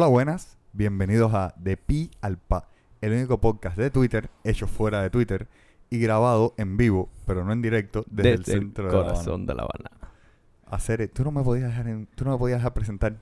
[0.00, 0.56] Hola, buenas.
[0.74, 2.68] Bienvenidos a De Pi al Pa,
[3.00, 5.48] el único podcast de Twitter hecho fuera de Twitter
[5.90, 9.12] y grabado en vivo, pero no en directo, desde, el centro de La Habana.
[9.14, 9.90] corazón de La Habana.
[10.66, 13.16] Hacer, tú no me podías dejar, en- tú no me podías dejar presentar.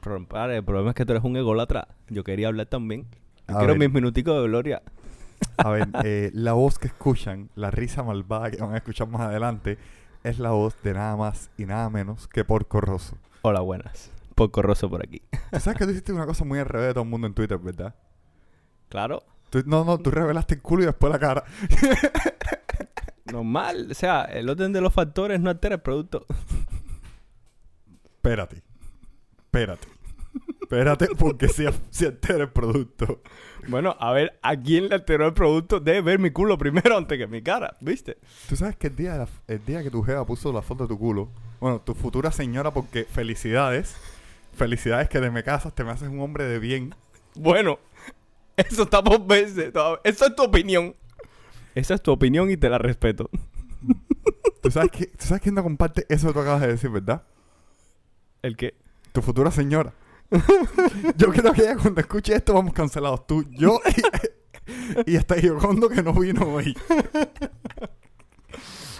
[0.00, 1.88] Pero, padre, el problema es que tú eres un ególatra.
[2.08, 3.06] Yo quería hablar también.
[3.48, 3.80] Yo A quiero ver.
[3.80, 4.82] mis minuticos de gloria.
[5.56, 9.22] A ver, eh, la voz que escuchan, la risa malvada que van a escuchar más
[9.22, 9.78] adelante,
[10.22, 13.18] es la voz de nada más y nada menos que Porco Rosso.
[13.42, 14.12] Hola, buenas.
[14.34, 15.22] Poco roso por aquí.
[15.52, 17.34] Tú sabes que tú hiciste una cosa muy al revés de todo el mundo en
[17.34, 17.94] Twitter, ¿verdad?
[18.88, 21.44] Claro, Tú- no, no, tú revelaste el culo y después la cara.
[23.32, 23.88] normal.
[23.90, 26.26] O sea, el orden de los factores no altera el producto.
[28.16, 28.62] Espérate.
[29.44, 29.88] Espérate.
[30.62, 33.20] Espérate, porque si, si altera el producto.
[33.68, 35.78] Bueno, a ver, ¿a quién le alteró el producto?
[35.78, 38.18] Debe ver mi culo primero antes que mi cara, ¿viste?
[38.48, 40.84] Tú sabes que el día, de la- el día que tu jeva puso la foto
[40.84, 41.30] de tu culo,
[41.60, 43.94] bueno, tu futura señora, porque felicidades,
[44.54, 46.94] felicidades que te me casas, te me haces un hombre de bien.
[47.34, 47.78] Bueno,
[48.56, 49.72] eso está por verse.
[50.04, 50.94] Esa es tu opinión.
[51.74, 53.28] Esa es tu opinión y te la respeto.
[54.62, 57.22] ¿Tú sabes, que, ¿Tú sabes quién no comparte eso que tú acabas de decir, verdad?
[58.42, 58.74] ¿El qué?
[59.12, 59.92] Tu futura señora.
[61.16, 63.26] yo creo que ella cuando escuche esto vamos cancelados.
[63.26, 63.80] Tú, yo
[65.06, 66.76] y, y hasta Yocondo que no vino hoy.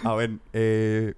[0.03, 1.15] a ver, eh,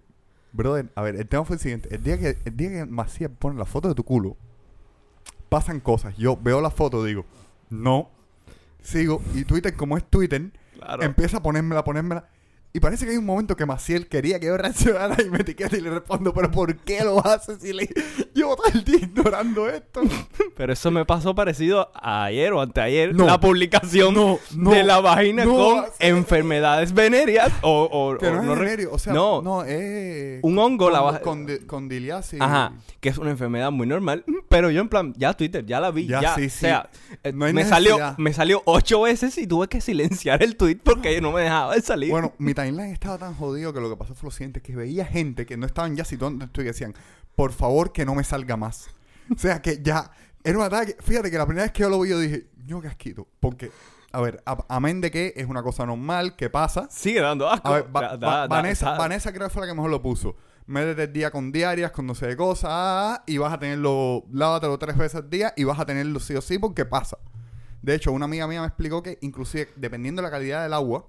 [0.58, 1.94] brother, a ver, el tema fue el siguiente.
[1.95, 4.36] El día que, el día que Macías pone la foto de tu culo,
[5.50, 6.17] pasan cosas.
[6.17, 7.25] Yo veo la foto, digo,
[7.69, 8.09] no,
[8.81, 11.03] sigo, y Twitter, como es Twitter, Claro.
[11.03, 12.30] empieza a ponérmela, ponérmela.
[12.78, 15.75] Y parece que hay un momento que Maciel quería que yo reaccionara y me etiqueta
[15.75, 17.64] y le respondo, pero ¿por qué lo haces?
[17.64, 17.89] Y le
[18.36, 20.02] llevo todo el día ignorando esto.
[20.56, 23.14] Pero eso me pasó parecido a ayer o anteayer.
[23.16, 23.25] No.
[23.25, 28.56] La publicación No, no, de la vagina con enfermedades venéreas o, o- Que o no,
[28.56, 29.41] no es o sea, no.
[29.41, 30.39] no, es...
[30.44, 32.39] Un hongo, la con, va- con, di- condiliasis.
[32.41, 34.23] Ajá, que es una enfermedad muy normal.
[34.50, 36.36] Pero yo en plan, ya Twitter, ya la vi, Ya, ya.
[36.36, 36.50] sí, o sí.
[36.50, 36.89] sea,
[37.23, 38.17] eh, me salió, necesidad.
[38.17, 41.81] me salió ocho veces y tuve que silenciar el tweet porque no me dejaba de
[41.81, 42.09] salir.
[42.12, 45.05] Bueno, mi timeline estaba tan jodido que lo que pasó fue lo siguiente, que veía
[45.05, 46.94] gente que no estaban ya situando esto y decían,
[47.35, 48.89] por favor que no me salga más.
[49.33, 50.09] O sea, que ya
[50.44, 50.95] era un ataque.
[51.01, 53.27] Fíjate que la primera vez que yo lo vi yo dije, yo qué asquito.
[53.39, 53.72] Porque,
[54.11, 56.88] a ver, amén de que es una cosa normal, que pasa.
[56.89, 57.67] Sigue dando asco.
[57.67, 59.91] A ver, Va- Da- Va- da- da- Vanessa, Vanessa creo que fue la que mejor
[59.91, 60.35] lo puso.
[60.66, 63.59] Métete el día con diarias, con no sé qué cosas, ah, ah, y vas a
[63.59, 67.17] tenerlo, lávatelo tres veces al día y vas a tenerlo sí o sí porque pasa.
[67.81, 71.07] De hecho, una amiga mía me explicó que inclusive dependiendo de la calidad del agua,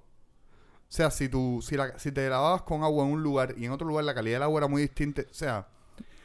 [0.89, 3.67] o sea, si tú, si, la- si te lavabas con agua en un lugar y
[3.67, 5.69] en otro lugar la calidad del agua era muy distinta, o sea,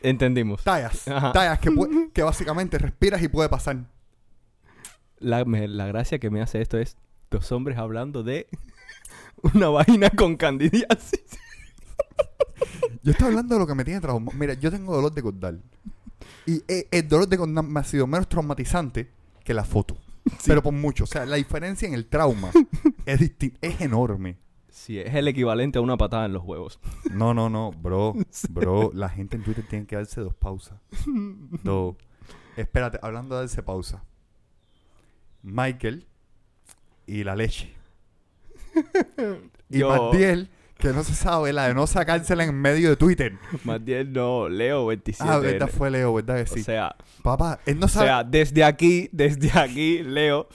[0.01, 0.63] Entendimos.
[0.63, 1.31] tallas, Ajá.
[1.34, 1.69] tallas que,
[2.13, 3.78] que básicamente respiras y puede pasar.
[5.19, 6.97] La, me- la gracia que me hace esto es
[7.31, 8.47] dos hombres hablando de
[9.53, 11.22] una vagina con candidiasis.
[13.03, 14.38] Yo estoy hablando de lo que me tiene traumado.
[14.38, 15.62] Mira, yo tengo dolor de cordal.
[16.46, 19.09] Y eh, el dolor de cordal me ha sido menos traumatizante
[19.44, 19.97] que la foto.
[20.46, 21.03] Pero por mucho.
[21.03, 22.52] O sea, la diferencia en el trauma
[23.06, 23.19] es
[23.62, 24.38] es enorme.
[24.73, 26.79] Sí, es el equivalente a una patada en los huevos.
[27.11, 28.16] No, no, no, bro.
[28.50, 30.79] Bro, la gente en Twitter tiene que darse dos pausas.
[31.63, 31.95] Dos.
[32.57, 34.03] Espérate, hablando de darse pausa.
[35.44, 36.07] Michael
[37.06, 37.73] y la leche.
[39.69, 43.38] Y Yo- Matiel, que no se sabe, la de no sacársela en medio de Twitter.
[43.81, 45.29] Bien no, Leo 27.
[45.31, 46.61] Ah, verdad fue Leo, ¿verdad que sí?
[46.61, 48.07] O sea, Papá, él no o sabe.
[48.07, 50.47] sea, desde aquí, desde aquí, Leo,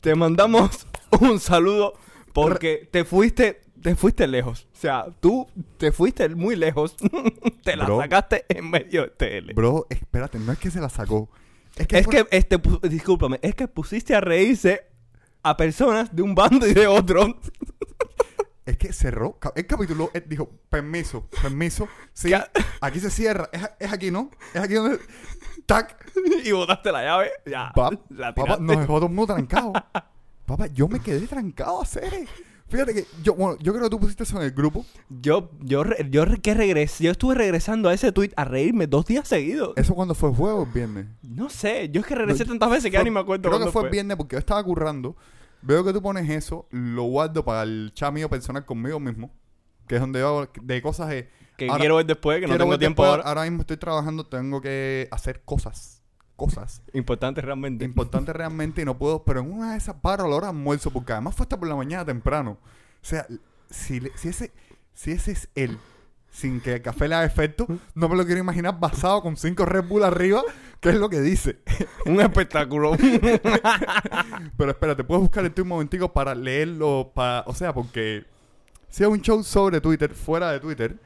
[0.00, 0.86] te mandamos
[1.20, 1.92] un saludo
[2.32, 4.66] porque te fuiste, te fuiste lejos.
[4.72, 5.46] O sea, tú
[5.78, 6.96] te fuiste muy lejos.
[7.64, 8.00] te la Bro.
[8.00, 9.08] sacaste en medio de
[9.42, 9.54] TL.
[9.54, 11.28] Bro, espérate, no es que se la sacó.
[11.76, 14.86] Es que, Es fue- que, este, pu- discúlpame, es que pusiste a reírse
[15.42, 17.38] a personas de un bando y de otro.
[18.66, 19.38] es que cerró.
[19.38, 21.88] ca- El capítulo él dijo, permiso, permiso.
[22.12, 22.32] Sí,
[22.80, 23.48] aquí se cierra.
[23.52, 24.30] Es, es aquí, ¿no?
[24.54, 24.98] Es aquí donde.
[25.66, 26.04] Tac.
[26.44, 27.30] y botaste la llave.
[27.46, 28.64] Ya, Pa- la papá, tiraste.
[28.64, 29.72] nos dejó todo el mundo trancado.
[30.50, 32.26] Papá, yo me quedé trancado a hacer.
[32.68, 34.86] Fíjate que yo, bueno, yo creo que tú pusiste eso en el grupo.
[35.08, 39.26] Yo, yo, yo que regresé, yo estuve regresando a ese tweet a reírme dos días
[39.26, 39.72] seguidos.
[39.76, 41.06] Eso cuando fue jueves o viernes.
[41.22, 43.58] No sé, yo es que regresé No, tantas veces que ya ni me acuerdo Creo
[43.64, 43.90] que fue, fue.
[43.90, 45.16] viernes porque yo estaba currando.
[45.62, 49.32] Veo que tú pones eso, lo guardo para el chat mío personal conmigo mismo.
[49.88, 51.28] Que es donde yo hago de cosas de.
[51.56, 53.28] Que Ahora- quiero ver después, que no tengo tiempo después, ahora.
[53.28, 55.99] Ahora mismo estoy trabajando, tengo que hacer cosas.
[56.46, 57.84] Cosas Importante realmente.
[57.84, 59.22] importantes realmente y no puedo.
[59.24, 61.58] Pero en una de esas paro a la hora de almuerzo, porque además fue hasta
[61.58, 62.52] por la mañana temprano.
[62.52, 63.26] O sea,
[63.68, 64.52] si, le- si, ese,
[64.94, 65.78] si ese es él,
[66.30, 69.64] sin que el café le haga efecto, no me lo quiero imaginar basado con cinco
[69.66, 70.42] Red Bull arriba,
[70.80, 71.58] que es lo que dice.
[72.06, 72.92] Un espectáculo.
[74.56, 78.24] Pero espérate, puedes buscar el tweet un momentico para leerlo, para, o sea, porque
[78.88, 80.96] si es un show sobre Twitter, fuera de Twitter,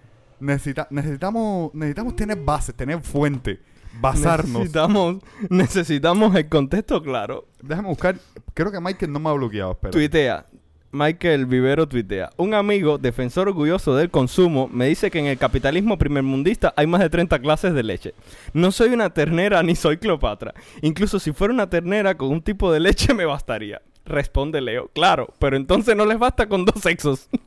[0.41, 3.61] necesita, necesitamos, necesitamos tener bases, tener fuente.
[4.01, 4.61] Basarnos.
[4.61, 5.17] Necesitamos,
[5.49, 7.47] necesitamos el contexto claro.
[7.63, 8.17] Déjame buscar.
[8.55, 9.73] Creo que Michael no me ha bloqueado.
[9.73, 9.91] Espera.
[9.91, 10.47] Tuitea.
[10.95, 12.31] Michael Vivero tuitea.
[12.37, 17.01] Un amigo, defensor orgulloso del consumo, me dice que en el capitalismo primermundista hay más
[17.01, 18.15] de 30 clases de leche.
[18.53, 20.55] No soy una ternera ni soy Cleopatra.
[20.83, 23.83] Incluso si fuera una ternera con un tipo de leche me bastaría.
[24.05, 24.89] Responde Leo.
[24.95, 27.29] Claro, pero entonces no les basta con dos sexos.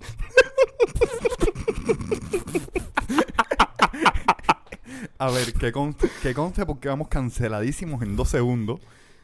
[5.19, 8.79] A ver, que conste, que conste porque vamos canceladísimos en dos segundos.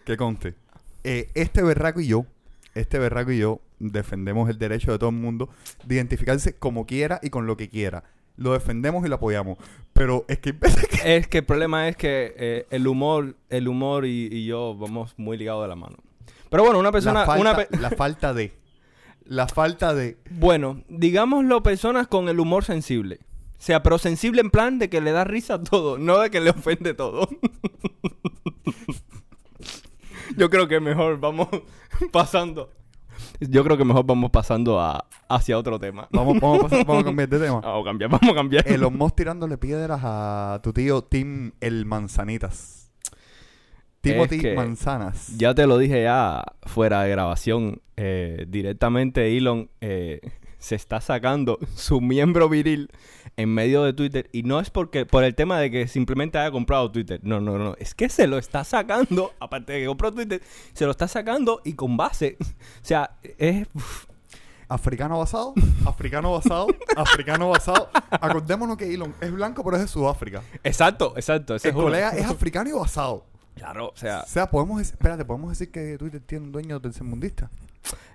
[0.06, 0.56] Que conste.
[1.04, 2.25] Eh, este berraco y yo,
[2.75, 5.50] este berraco y yo, defendemos el derecho de todo el mundo
[5.86, 8.04] de identificarse como quiera y con lo que quiera.
[8.38, 9.57] Lo defendemos y lo apoyamos.
[9.94, 10.56] Pero es que
[11.06, 15.13] Es que el problema es que eh, el humor, el humor y, y yo vamos
[15.18, 15.98] muy ligados de la mano.
[16.50, 18.54] Pero bueno, una persona, la, falta, una pe- la falta de.
[19.25, 20.18] La falta de.
[20.31, 23.19] bueno, digámoslo personas con el humor sensible.
[23.63, 26.42] Sea, pero sensible en plan de que le da risa a todo, no de que
[26.42, 27.30] le ofende todo.
[30.38, 31.48] Yo creo que mejor vamos
[32.12, 32.69] pasando.
[33.39, 36.07] Yo creo que mejor vamos pasando a, hacia otro tema.
[36.12, 37.60] Vamos, vamos, pasar- vamos a cambiar de tema.
[37.62, 38.68] Vamos a cambiar, vamos a cambiar.
[38.68, 42.92] Elon Musk tirándole piedras a tu tío Tim el Manzanitas.
[44.01, 45.38] Timothy que Manzanas.
[45.38, 47.81] Ya te lo dije ya fuera de grabación.
[47.95, 50.19] eh, directamente Elon eh,
[50.63, 52.89] se está sacando su miembro viril
[53.36, 54.30] en medio de Twitter.
[54.31, 57.19] Y no es porque por el tema de que simplemente haya comprado Twitter.
[57.21, 57.75] No, no, no.
[57.80, 59.33] Es que se lo está sacando.
[59.42, 60.42] Aparte de que compró Twitter,
[60.74, 62.38] se lo está sacando y con base.
[62.83, 63.68] O sea, es.
[64.69, 65.54] Africano basado,
[65.86, 67.89] africano basado, africano basado.
[68.09, 70.42] Acordémonos que Elon es blanco, pero es de Sudáfrica.
[70.63, 71.56] Exacto, exacto.
[71.56, 73.25] Ese El es colega es africano y basado.
[73.56, 77.50] Claro, o sea, O sea, podemos espérate, podemos decir que Twitter tiene un dueño tercermundista.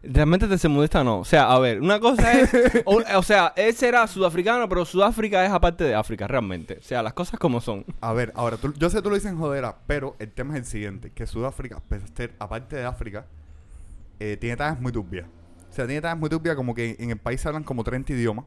[0.03, 1.21] Realmente tercermundista no.
[1.21, 2.51] O sea, a ver, una cosa es.
[2.85, 6.79] o, o sea, él será sudafricano, pero Sudáfrica es aparte de África, realmente.
[6.81, 7.85] O sea, las cosas como son.
[8.01, 10.55] A ver, ahora, tú- yo sé que tú lo dices en jodera, pero el tema
[10.55, 11.83] es el siguiente: que Sudáfrica,
[12.39, 13.27] aparte de África,
[14.21, 15.27] eh, tiene tallas muy turbias.
[15.71, 18.13] O sea, tiene tallas muy turbias como que en el país se hablan como 30
[18.13, 18.47] idiomas.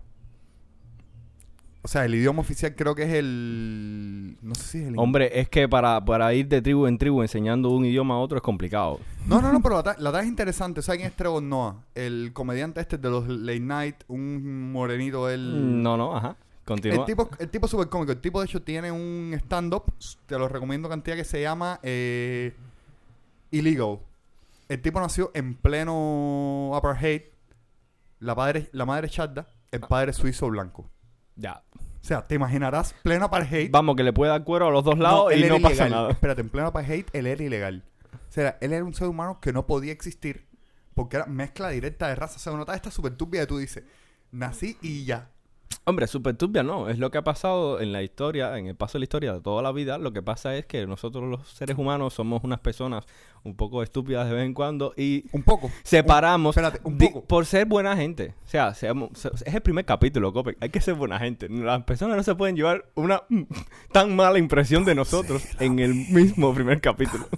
[1.83, 4.38] O sea, el idioma oficial creo que es el...
[4.42, 5.00] No sé si es el...
[5.00, 8.38] Hombre, es que para, para ir de tribu en tribu enseñando un idioma a otro
[8.38, 9.00] es complicado.
[9.25, 10.83] No, no, no, pero la talla es interesante.
[10.83, 11.83] ¿Sabes quién es Trevor Noah?
[11.95, 15.81] El comediante este de los Late Night, un morenito, él...
[15.81, 16.36] No, no, ajá.
[16.66, 17.00] Continúa.
[17.00, 18.12] El tipo, el tipo súper cómico.
[18.12, 19.86] El tipo, de hecho, tiene un stand-up.
[20.28, 22.54] Te lo recomiendo cantidad que se llama eh,
[23.50, 24.00] Illegal.
[24.69, 27.24] El tipo nació en pleno apartheid.
[28.19, 29.48] La, padre, la madre es charda.
[29.72, 30.88] El padre es suizo blanco.
[31.36, 31.63] Ya.
[31.75, 33.69] O sea, te imaginarás pleno apartheid.
[33.72, 35.92] Vamos, que le puede dar cuero a los dos lados él y no pasa ilegal.
[35.92, 36.12] nada.
[36.12, 37.83] Espérate, en pleno apartheid, él era ilegal.
[38.13, 40.48] O sea, él era un ser humano que no podía existir
[40.94, 42.36] porque era mezcla directa de raza.
[42.38, 43.83] O sea, una nota esta súper turbia que tú dices,
[44.31, 45.31] nací y ya.
[45.83, 46.89] Hombre, súper turbia, no.
[46.89, 49.41] Es lo que ha pasado en la historia, en el paso de la historia de
[49.41, 49.97] toda la vida.
[49.97, 53.06] Lo que pasa es que nosotros los seres humanos somos unas personas
[53.44, 55.71] un poco estúpidas de vez en cuando y Un poco.
[55.83, 57.23] separamos Un- espérate, un poco.
[57.25, 58.35] por ser buena gente.
[58.45, 60.56] O sea, seamos- se- es el primer capítulo, Cope.
[60.62, 61.50] Hay que ser buena gente.
[61.50, 63.23] Las personas no se pueden llevar una
[63.91, 67.25] tan mala impresión de nosotros en el mismo primer capítulo.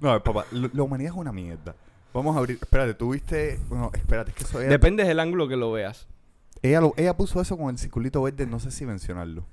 [0.00, 1.74] No, papá, la humanidad es una mierda.
[2.12, 2.58] Vamos a abrir.
[2.60, 3.58] Espérate, tuviste.
[3.70, 6.06] No, espérate, es que eso ella, Depende del ángulo que lo veas.
[6.62, 9.44] ella, lo- ella puso eso con el circulito verde, no sé si mencionarlo.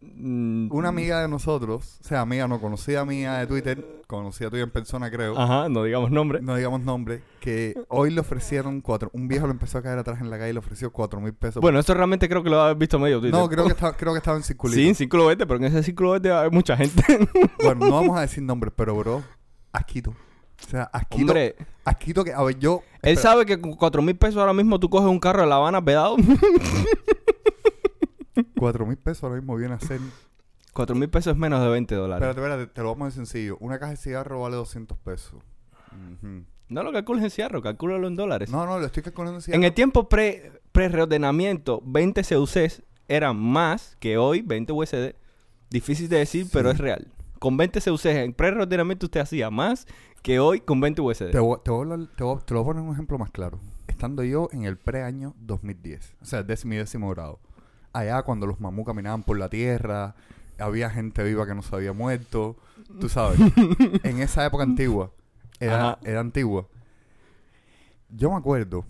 [0.00, 4.64] Mm, Una amiga de nosotros, o sea, amiga no conocida mía de Twitter, conocida tuya
[4.64, 5.38] en persona, creo.
[5.38, 6.40] Ajá, no digamos nombre.
[6.42, 9.10] No digamos nombre, que hoy le ofrecieron cuatro.
[9.12, 11.32] Un viejo le empezó a caer atrás en la calle y le ofreció cuatro mil
[11.34, 11.60] pesos.
[11.60, 13.38] Bueno, esto realmente creo que lo has visto medio Twitter.
[13.38, 14.80] no, creo que, estaba, creo que estaba en circulito.
[14.80, 17.04] Sí, en círculo verde, pero en ese círculo verde hay mucha gente.
[17.62, 19.22] Bueno, no vamos a decir nombres, pero bro,
[19.72, 20.16] asquito.
[20.66, 21.22] O sea, asquito.
[21.32, 22.82] Hombre, Asquito que, a ver, yo.
[23.02, 25.48] él espera, sabe que con cuatro mil pesos ahora mismo tú coges un carro de
[25.48, 26.16] La Habana pedado.
[28.58, 30.00] Cuatro mil pesos ahora mismo viene a ser.
[30.72, 32.26] Cuatro mil pesos es menos de 20 dólares.
[32.28, 33.56] Espérate, espérate, te lo vamos a decir sencillo.
[33.60, 35.34] Una caja de cigarro vale 200 pesos.
[35.92, 36.44] Ujú.
[36.68, 38.48] No lo calcules en cierro, calcúlalo en dólares.
[38.50, 39.64] No, no, lo estoy calculando en en cigarro.
[39.64, 45.14] el tiempo pre, pre-reordenamiento, 20 CUCs eran más que hoy 20 USD.
[45.68, 47.08] Difícil de decir, pero es real.
[47.38, 49.86] Con 20 CUCs en pre-reordenamiento usted hacía más
[50.22, 51.30] que hoy con 20 USD.
[51.30, 53.18] Te voy, te, voy a hablar- te, voy, te lo voy a poner un ejemplo
[53.18, 53.58] más claro.
[53.88, 57.40] Estando yo en el pre-año 2010, o sea, décimo y décimo grado.
[57.92, 60.14] Allá cuando los mamú caminaban por la tierra,
[60.58, 62.56] había gente viva que no se había muerto,
[63.00, 63.38] tú sabes.
[64.02, 65.12] en esa época antigua,
[65.60, 66.66] era, era antigua.
[68.08, 68.84] Yo me acuerdo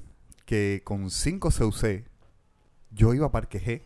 [0.44, 2.04] que con 5 CUC,
[2.90, 3.82] yo iba a Parque G,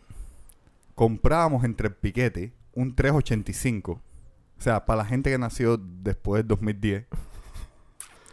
[0.95, 3.91] comprábamos entre el piquete un 385.
[3.93, 7.05] O sea, para la gente que nació después del 2010,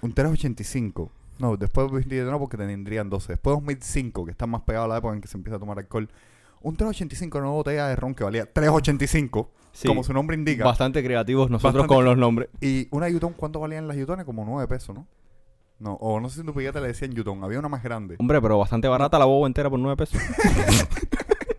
[0.04, 1.10] un 385.
[1.38, 3.32] No, después del 2010 no, porque tendrían 12.
[3.32, 5.58] Después de 2005, que está más pegado a la época en que se empieza a
[5.58, 6.08] tomar alcohol,
[6.62, 9.86] Un 385 era una botella de ron que valía 385, Sí.
[9.86, 10.64] como su nombre indica.
[10.64, 12.48] Bastante creativos nosotros Bastante- con los nombres.
[12.62, 14.24] Y una Yutón, ¿cuánto valían las Yutones?
[14.24, 15.06] Como 9 pesos, ¿no?
[15.78, 18.16] No, o no sé si en tu le decían Yutón, había una más grande.
[18.18, 20.18] Hombre, pero bastante barata la boba entera por 9 pesos.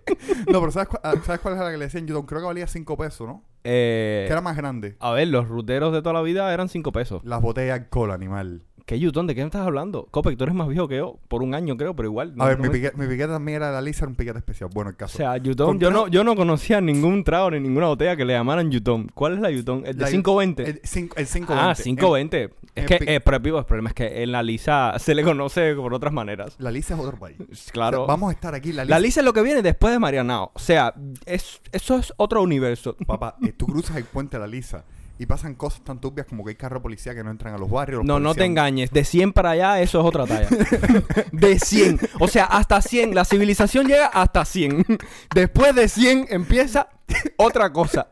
[0.51, 2.25] No, pero ¿sabes, cu- ah, ¿sabes cuál es la que le decían Yutón?
[2.25, 3.43] Creo que valía 5 pesos, ¿no?
[3.63, 4.95] Eh, Que era más grande.
[4.99, 7.21] a ver, los ruteros de toda la vida eran 5 pesos.
[7.25, 8.63] Las botellas de alcohol, animal.
[8.85, 9.25] ¿Qué Yutón?
[9.25, 10.07] ¿De qué me estás hablando?
[10.11, 11.17] Copec, tú eres más viejo que yo.
[11.27, 12.35] Por un año creo, pero igual.
[12.37, 14.15] A ver, no mi, me- piquete, mi piquete también era de la Lisa, era un
[14.15, 14.69] piquete especial.
[14.71, 15.17] Bueno, el O caso.
[15.17, 18.69] sea, Yutón, yo no, yo no conocía ningún trago ni ninguna botella que le llamaran
[18.69, 19.09] Yutón.
[19.15, 19.83] ¿Cuál es la Yutón?
[19.87, 20.69] ¿El de La- 520?
[20.69, 21.53] el, cinco- el 520.
[21.71, 22.43] ah, 520.
[22.43, 25.73] es en que, eh, pero el problema es que en la Lisa se le conoce
[25.73, 26.55] por otras maneras.
[26.59, 27.37] La Lisa es otro país.
[27.73, 28.03] Claro.
[28.03, 28.71] O sea, vamos a estar aquí.
[28.71, 28.95] La Lisa.
[28.95, 30.51] La Lisa es lo que viene después de Marianao.
[30.53, 30.93] O sea,
[31.25, 32.95] es, eso es otro universo.
[33.07, 34.85] Papá, eh, tú cruzas el puente de la Lisa
[35.17, 37.69] y pasan cosas tan turbias como que hay carro policía que no entran a los
[37.69, 37.99] barrios.
[37.99, 38.91] los No, no te engañes.
[38.91, 40.49] De 100 para allá, eso es otra talla.
[41.31, 41.99] De 100.
[42.19, 43.15] O sea, hasta 100.
[43.15, 44.85] La civilización llega hasta 100.
[45.33, 46.89] Después de 100 empieza
[47.37, 48.07] otra cosa.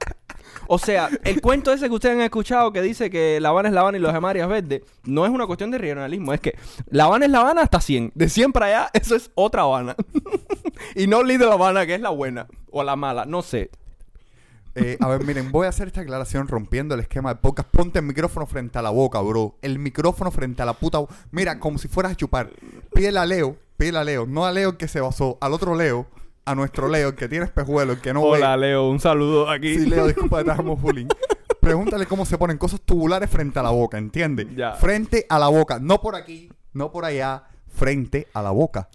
[0.67, 3.75] O sea, el cuento ese que ustedes han escuchado que dice que La Habana es
[3.75, 6.33] La Habana y los demás áreas verdes, no es una cuestión de regionalismo.
[6.33, 6.57] Es que
[6.89, 8.13] La Habana es La Habana hasta 100.
[8.15, 9.95] De 100 para allá, eso es otra Habana.
[10.95, 12.47] y no Little Habana, que es la buena.
[12.71, 13.69] O la mala, no sé.
[14.75, 17.69] Eh, a ver, miren, voy a hacer esta aclaración rompiendo el esquema de podcast.
[17.69, 19.55] Ponte el micrófono frente a la boca, bro.
[19.61, 21.13] El micrófono frente a la puta boca.
[21.31, 22.49] Mira, como si fueras a chupar.
[22.93, 24.25] Pídele a Leo, pídele a Leo.
[24.25, 26.07] No a Leo el que se basó, al otro Leo,
[26.45, 28.67] a nuestro Leo, el que tiene espejuelo, el que no Hola, ve.
[28.67, 28.89] Leo.
[28.89, 29.77] Un saludo aquí.
[29.77, 31.07] Sí, Leo, disculpa te bullying.
[31.59, 34.47] Pregúntale cómo se ponen cosas tubulares frente a la boca, ¿entiendes?
[34.55, 34.73] Ya.
[34.73, 35.79] Frente a la boca.
[35.79, 37.43] No por aquí, no por allá.
[37.67, 38.89] Frente a la boca.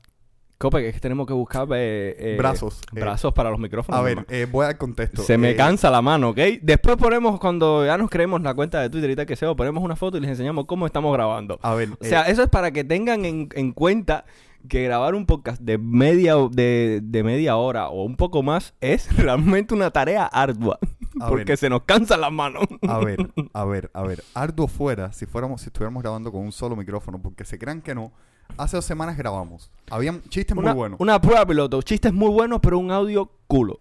[0.58, 3.00] Cope, es que tenemos que buscar eh, eh, Brazos, eh.
[3.00, 3.96] Brazos para los micrófonos.
[3.96, 5.22] A ver, voy a dar contexto.
[5.22, 6.38] Se me cansa la mano, ¿ok?
[6.62, 9.84] Después ponemos, cuando ya nos creemos la cuenta de Twitter y tal que sea, ponemos
[9.84, 11.60] una foto y les enseñamos cómo estamos grabando.
[11.62, 14.24] A ver, O sea, eso es para que tengan en, en cuenta
[14.68, 19.16] que grabar un podcast de media, de, de media hora o un poco más es
[19.16, 20.78] realmente una tarea ardua.
[21.20, 21.58] A porque ver.
[21.58, 22.64] se nos cansan las manos.
[22.86, 24.24] A ver, a ver, a ver.
[24.34, 27.94] Arduo fuera si fuéramos, si estuviéramos grabando con un solo micrófono, porque se crean que
[27.94, 28.12] no.
[28.56, 29.70] Hace dos semanas grabamos.
[29.90, 31.00] Habían chistes Una, muy buenos.
[31.00, 31.80] una prueba piloto.
[31.82, 33.78] Chistes muy buenos, pero un audio culo.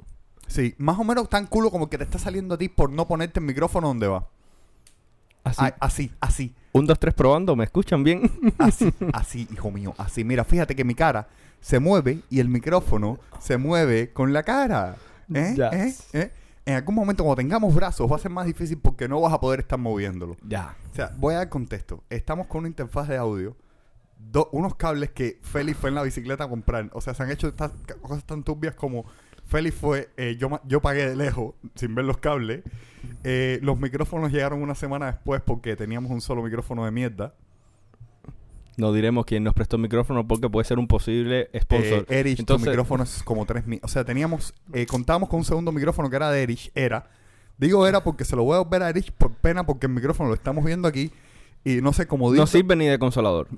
[0.48, 3.08] Sí, más o menos tan culo como que te está saliendo a ti por no
[3.08, 4.28] ponerte el micrófono donde va.
[5.44, 5.58] Así.
[5.62, 7.56] Ah, así, así, Un, dos, tres probando.
[7.56, 8.30] ¿Me escuchan bien?
[8.58, 10.24] así, así, hijo mío, así.
[10.24, 11.28] Mira, fíjate que mi cara
[11.60, 14.96] se mueve y el micrófono se mueve con la cara.
[15.34, 15.56] ¿Eh?
[15.72, 15.94] ¿Eh?
[16.14, 16.32] ¿Eh?
[16.66, 19.40] En algún momento cuando tengamos brazos va a ser más difícil porque no vas a
[19.40, 20.36] poder estar moviéndolo.
[20.48, 20.76] ya.
[20.92, 22.04] O sea, voy a dar contexto.
[22.10, 23.56] Estamos con una interfaz de audio,
[24.20, 26.90] do- unos cables que Félix fue en la bicicleta a comprar.
[26.94, 27.72] O sea, se han hecho estas
[28.02, 29.06] cosas tan turbias como
[29.46, 32.64] Félix fue, eh, yo, yo pagué de lejos sin ver los cables.
[33.24, 37.34] Eh, los micrófonos llegaron una semana después porque teníamos un solo micrófono de mierda.
[38.76, 42.06] No diremos quién nos prestó el micrófono porque puede ser un posible sponsor.
[42.10, 43.80] Eh, Erich, Entonces- tu micrófono es como tres mil.
[43.84, 47.08] O sea, teníamos, eh, contábamos con un segundo micrófono que era de Erich, era.
[47.58, 50.30] Digo era porque se lo voy a ver a Erich por pena porque el micrófono
[50.30, 51.12] lo estamos viendo aquí
[51.68, 52.40] y no sé cómo dice.
[52.40, 53.50] No sirve ni de consolador.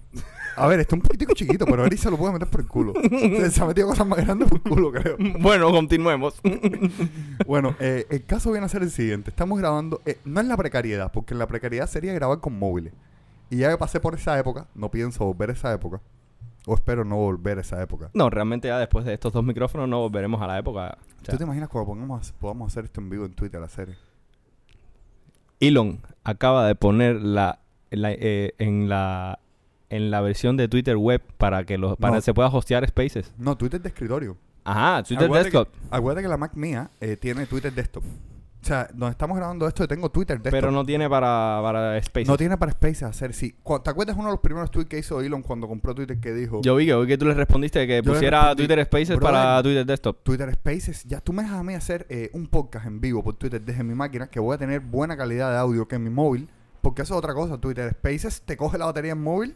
[0.55, 2.93] A ver, está un poquitico chiquito, pero Erich se lo puede meter por el culo.
[3.01, 5.15] Se, se ha metido cosas más grandes por el culo, creo.
[5.39, 6.41] bueno, continuemos.
[7.45, 9.29] Bueno, eh, el caso viene a ser el siguiente.
[9.29, 12.93] Estamos grabando, eh, no en la precariedad, porque en la precariedad sería grabar con móviles.
[13.49, 16.01] Y ya que pasé por esa época, no pienso volver a esa época.
[16.65, 18.09] O espero no volver a esa época.
[18.13, 20.97] no, realmente ya después de estos dos micrófonos no volveremos a la época.
[21.21, 23.69] o sea, ¿Tú te imaginas cuando pongamos, podamos hacer esto en vivo en Twitter, la
[23.69, 23.95] serie?
[25.59, 27.59] Elon acaba de poner la,
[27.91, 29.39] la, eh, en la
[29.89, 32.17] en la versión de Twitter web para que los para No.
[32.19, 33.33] que se pueda hostear Spaces.
[33.37, 34.37] No, Twitter de escritorio.
[34.63, 35.71] Ajá, Twitter Acuérdate desktop.
[35.71, 38.03] Que, acuérdate que la Mac mía eh, tiene Twitter desktop.
[38.61, 40.51] O sea, donde estamos grabando esto, tengo Twitter desktop.
[40.51, 42.27] Pero no tiene para, para Spaces.
[42.27, 43.55] No tiene para Spaces hacer, sí.
[43.83, 46.61] ¿Te acuerdas uno de los primeros tweets que hizo Elon cuando compró Twitter que dijo...
[46.61, 49.63] Yo vi que hoy que tú le respondiste que Yo pusiera Twitter Spaces "Brother, para
[49.63, 50.21] Twitter desktop.
[50.23, 53.35] Twitter Spaces, ya tú me dejas a mí hacer eh, un podcast en vivo por
[53.35, 56.09] Twitter desde mi máquina que voy a tener buena calidad de audio que en mi
[56.09, 56.49] móvil,
[56.81, 57.57] porque eso es otra cosa.
[57.59, 59.55] Twitter Spaces te coge la batería en móvil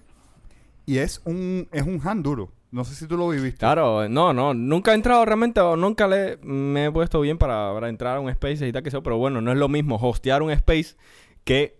[0.86, 2.52] y es un es un hand duro.
[2.72, 3.60] No sé si tú lo viviste.
[3.60, 7.72] Claro, no, no, nunca he entrado realmente, o nunca le, me he puesto bien para,
[7.72, 9.96] para entrar a un space y tal que sea, pero bueno, no es lo mismo
[9.98, 10.96] hostear un space
[11.44, 11.80] que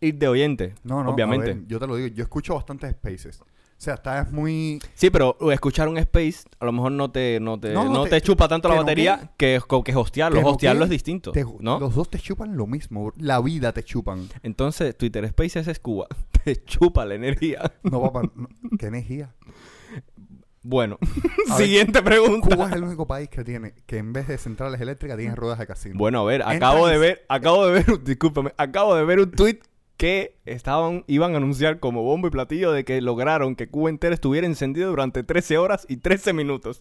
[0.00, 1.52] ir de oyente, No, no, obviamente.
[1.52, 3.42] ver, yo te lo digo, yo escucho bastantes Spaces.
[3.80, 7.58] O sea, estás muy Sí, pero escuchar un space a lo mejor no te, no
[7.58, 10.38] te, No, te, te- chupa tanto la te batería que, que hostearlo.
[10.38, 11.80] te Hostearlo es distinto, te- ¿no?
[11.80, 14.28] los dos te chupan lo mismo, la vida te chupan.
[14.42, 16.06] Entonces, Twitter Spaces es Cuba.
[16.44, 17.72] Te chupa la energía.
[17.82, 19.34] No, papá, no, qué energía.
[20.62, 20.98] Bueno,
[21.50, 22.54] A ver, siguiente pregunta.
[22.54, 25.58] Cuba es el único país que tiene que en vez de centrales eléctricas tiene ruedas
[25.58, 25.94] de casino.
[25.96, 29.58] Bueno, a ver, acabo de ver, acabo de ver, discúlpame, acabo de ver un tweet
[30.00, 34.14] que estaban, iban a anunciar como bombo y platillo de que lograron que Cuba entera
[34.14, 36.80] estuviera encendida durante 13 horas y 13 minutos.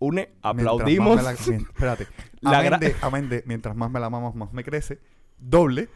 [0.00, 1.22] une, aplaudimos.
[1.22, 2.08] la- espérate.
[2.40, 4.98] La amén, gra- de, amén de, mientras más me la mamos, más me crece.
[5.38, 5.88] Doble.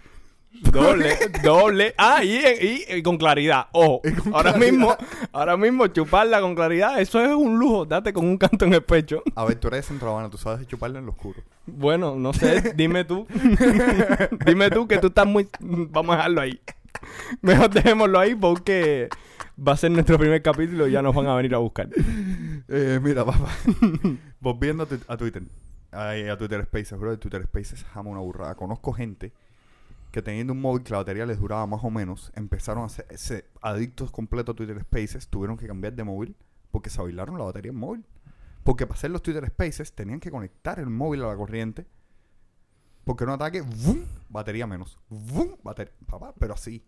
[0.73, 1.95] Doble, doble.
[1.99, 3.67] Ah, y, y- y con claridad.
[3.73, 4.73] Ojo, con ahora claridad.
[4.73, 4.97] mismo,
[5.33, 7.87] ahora mismo chuparla con claridad, eso es un lujo.
[7.87, 9.23] Date con un canto en el pecho.
[9.35, 11.43] A ver, tú eres de Centro Habana, tú sabes chuparla en lo oscuro.
[11.77, 13.27] Bueno, no sé, dime tú.
[14.47, 15.49] dime tú que tú estás muy...
[15.61, 16.61] Vamos a dejarlo ahí.
[17.41, 19.09] Mejor dejémoslo ahí porque
[19.57, 21.89] va a ser nuestro primer capítulo y ya nos van a venir a buscar.
[22.69, 23.49] Eh, mira, papá.
[24.41, 25.43] Volviendo a, a Twitter.
[25.93, 27.19] A Twitter Spaces, bro.
[27.19, 28.55] Twitter Spaces jamás una burrada.
[28.55, 29.33] Conozco gente
[30.11, 33.45] que teniendo un móvil que la batería les duraba más o menos, empezaron a ser
[33.61, 36.37] adictos completos a Twitter Spaces, tuvieron que cambiar de móvil
[36.71, 38.05] porque se bailaron la batería en móvil.
[38.65, 41.87] Porque para hacer los Twitter Spaces tenían que conectar el móvil a la corriente.
[43.05, 44.05] Porque un ataque, ¡vum!
[44.29, 44.99] batería menos.
[45.09, 45.57] ¡vum!
[45.63, 45.93] batería.
[46.07, 46.85] Papá, pero así.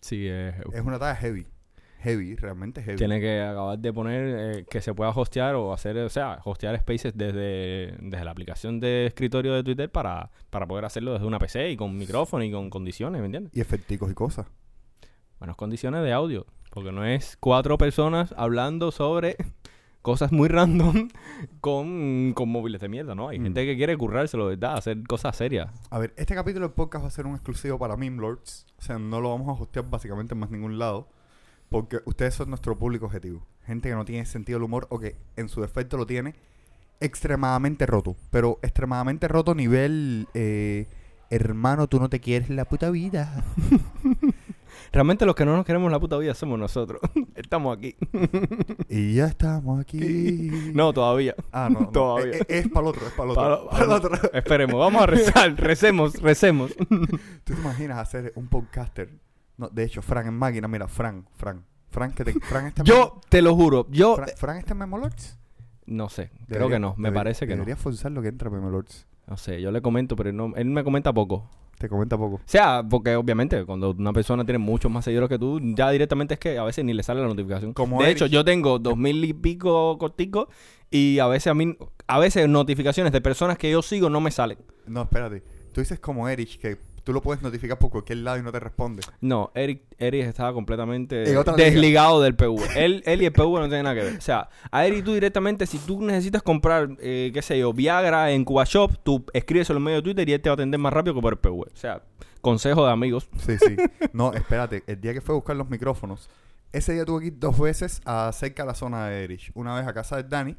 [0.00, 0.54] Sí, es...
[0.72, 1.46] Es un ataque heavy.
[2.00, 2.98] Heavy, realmente heavy.
[2.98, 6.78] Tiene que acabar de poner eh, que se pueda hostear o hacer, o sea, hostear
[6.78, 11.38] spaces desde, desde la aplicación de escritorio de Twitter para, para poder hacerlo desde una
[11.38, 13.56] PC y con micrófono y con condiciones, ¿me entiendes?
[13.56, 14.46] Y efecticos y cosas.
[15.38, 19.36] Buenas condiciones de audio, porque no es cuatro personas hablando sobre
[20.04, 21.08] cosas muy random
[21.60, 23.28] con, con móviles de mierda, ¿no?
[23.30, 23.42] Hay Mm.
[23.44, 24.76] gente que quiere currárselo, ¿verdad?
[24.76, 25.70] Hacer cosas serias.
[25.90, 28.66] A ver, este capítulo del podcast va a ser un exclusivo para Meme Lords.
[28.78, 31.08] O sea, no lo vamos a hostear básicamente en más ningún lado.
[31.70, 33.46] Porque ustedes son nuestro público objetivo.
[33.66, 36.34] Gente que no tiene sentido del humor o que en su defecto lo tiene
[37.00, 38.14] extremadamente roto.
[38.30, 40.28] Pero extremadamente roto a nivel...
[40.34, 40.86] eh,
[41.30, 43.42] hermano, tú no te quieres la puta vida.
[44.94, 47.00] Realmente los que no nos queremos la puta vida somos nosotros.
[47.34, 47.96] Estamos aquí.
[48.88, 49.98] y ya estamos aquí.
[50.74, 51.34] No, todavía.
[51.52, 51.80] Ah, no.
[51.80, 51.88] no.
[51.88, 52.32] todavía.
[52.34, 53.70] Es, es para el otro, es para el Para- otro.
[53.70, 54.32] Para el otro.
[54.32, 56.74] Esperemos, vamos a rezar, recemos, recemos.
[56.76, 59.10] ¿Tú te imaginas hacer un podcaster?
[59.56, 61.64] No, de hecho, Fran en máquina, mira, Fran, Fran.
[61.90, 64.16] Fran, que te, Fran está Yo te lo juro, yo...
[64.16, 65.38] Fran, Fran está en Memolords.
[65.86, 67.58] No sé, creo que no, me debería- parece que no.
[67.62, 69.06] Debería forzar lo que entra en Memolords.
[69.26, 71.48] No sé, yo le comento, pero no, él me comenta poco.
[71.84, 72.36] Te comenta poco.
[72.36, 76.32] O sea, porque obviamente cuando una persona tiene muchos más seguidores que tú, ya directamente
[76.32, 77.74] es que a veces ni le sale la notificación.
[77.74, 78.16] Como de Eric.
[78.16, 80.48] hecho, yo tengo dos mil y pico corticos
[80.90, 84.30] y a veces a mí, a veces notificaciones de personas que yo sigo no me
[84.30, 84.56] salen.
[84.86, 85.42] No, espérate.
[85.74, 88.58] Tú dices como Erich, que tú lo puedes notificar por cualquier lado y no te
[88.60, 89.02] responde.
[89.20, 91.44] No, Eric, Eric estaba completamente liga.
[91.56, 92.56] desligado del PV.
[92.76, 94.16] él, él y el PV no tienen nada que ver.
[94.16, 98.32] O sea, a Eric tú directamente, si tú necesitas comprar, eh, qué sé yo, Viagra
[98.32, 100.54] en Cuba Shop, tú escribes en los medios de Twitter y él te va a
[100.54, 101.60] atender más rápido que por el PV.
[101.72, 102.02] O sea,
[102.40, 103.28] consejo de amigos.
[103.38, 103.76] Sí, sí.
[104.12, 104.82] No, espérate.
[104.86, 106.28] El día que fue a buscar los micrófonos,
[106.72, 109.50] ese día tuve que ir dos veces a cerca de la zona de Erich.
[109.54, 110.56] Una vez a casa de Dani,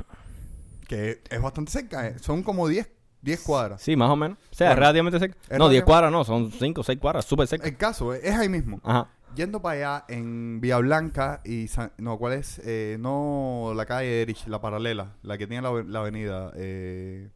[0.87, 2.07] que es bastante cerca.
[2.07, 2.19] eh.
[2.19, 2.87] Son como 10,
[3.25, 3.81] 10 cuadras.
[3.81, 4.37] Sí, más o menos.
[4.51, 5.35] O sea, Bueno, relativamente cerca.
[5.35, 7.67] es No, 10 relativamente- cuadras no, son 5 o 6 cuadras, súper cerca.
[7.67, 8.79] El caso eh, es ahí mismo.
[8.83, 9.09] Ajá.
[9.35, 11.67] Yendo para allá en Vía Blanca y...
[11.67, 12.61] San- no, ¿cuál es?
[12.63, 15.15] Eh, no la calle Erich, la paralela.
[15.23, 16.51] La que tiene la, la avenida.
[16.55, 17.29] Eh,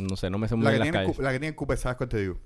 [0.00, 1.16] No sé, no me sé muy la, que bien las tiene, el calles.
[1.16, 2.36] cu- la que tiene el ¿sabes cuál te digo?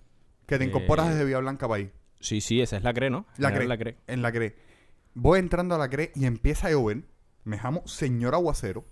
[0.46, 1.90] Que te Eh, incorporas desde Vía Blanca para ahí.
[2.20, 3.26] Sí, sí, esa es la CRE, ¿no?
[3.38, 3.66] La CRE.
[3.66, 3.96] La CRE.
[4.06, 4.54] En la CRE.
[5.14, 7.02] Voy entrando a la CRE y empieza a llover.
[7.44, 8.84] Me llamo señor aguacero.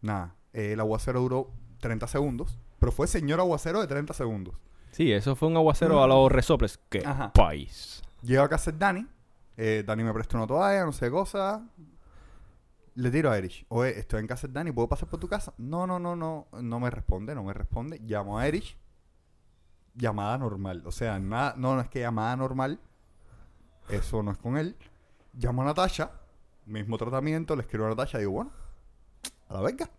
[0.00, 2.58] Nada, eh, el aguacero duró 30 segundos.
[2.78, 4.54] Pero fue señor aguacero de 30 segundos.
[4.90, 6.78] Sí, eso fue un aguacero a los resoples.
[6.88, 7.02] ¿Qué.
[7.04, 7.32] Ajá.
[7.32, 8.02] país?
[8.22, 9.06] Llego a casa de Dani.
[9.56, 11.66] eh, Dani me prestó una toalla, no sé qué cosa.
[12.96, 13.66] Le tiro a Erich.
[13.68, 15.52] Oye, estoy en casa de Dani, ¿puedo pasar por tu casa?
[15.58, 16.46] No, no, no, no.
[16.62, 17.98] No me responde, no me responde.
[18.04, 18.76] Llamo a Erich.
[19.96, 20.82] Llamada normal.
[20.86, 22.78] O sea, nada, no, no es que llamada normal.
[23.88, 24.76] Eso no es con él.
[25.34, 26.12] Llamo a Natasha.
[26.66, 27.56] Mismo tratamiento.
[27.56, 28.18] Le escribo a Natasha.
[28.18, 28.52] Digo, bueno,
[29.48, 29.90] a la verga.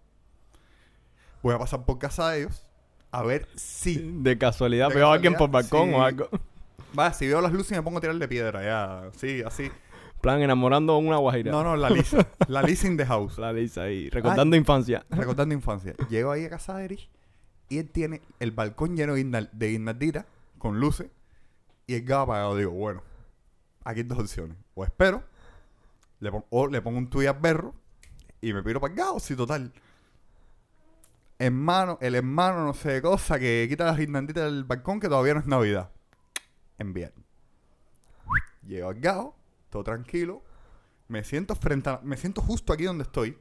[1.45, 2.63] Voy a pasar por casa de ellos.
[3.11, 3.99] A ver si.
[4.23, 5.93] De casualidad, veo a alguien por balcón sí.
[5.93, 6.27] o algo.
[6.97, 8.63] Va, si veo las luces me pongo a tirarle piedra.
[8.63, 9.69] Ya, sí, así.
[10.21, 11.51] plan, enamorando a una guajira.
[11.51, 12.27] No, no, la Lisa.
[12.47, 13.37] la Lisa in the house.
[13.37, 15.05] La dice ahí, recordando infancia.
[15.11, 15.93] Recordando infancia.
[16.09, 17.11] Llego ahí a casa de Erich
[17.69, 20.25] y él tiene el balcón lleno de, guirnal- de guirnalditas
[20.57, 21.11] con luces
[21.85, 22.57] y el gas apagado.
[22.57, 23.03] Digo, bueno,
[23.83, 24.57] aquí hay dos opciones.
[24.73, 25.21] O espero,
[26.21, 27.75] le o le pongo un tuit al berro
[28.41, 29.71] y me piro para el gas, sí, total.
[31.37, 35.33] Hermano, el hermano no sé de cosa que quita las guirnalditas del balcón que todavía
[35.33, 35.91] no es Navidad.
[36.77, 37.13] Enviar.
[38.65, 39.35] Llego al gao,
[39.69, 40.41] todo tranquilo.
[41.07, 43.37] Me siento frente a, me siento justo aquí donde estoy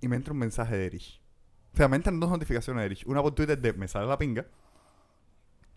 [0.00, 1.20] y me entra un mensaje de Erich.
[1.72, 3.06] O sea, me entran dos notificaciones de Erich.
[3.06, 4.46] Una por Twitter de me sale la pinga,